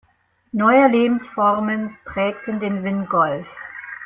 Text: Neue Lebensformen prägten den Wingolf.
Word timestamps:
Neue 0.51 0.87
Lebensformen 0.87 1.95
prägten 2.05 2.59
den 2.59 2.83
Wingolf. 2.83 3.45